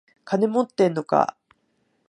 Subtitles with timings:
[0.25, 1.37] 金持ってんのか？